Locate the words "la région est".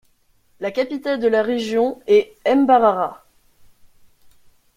1.27-2.33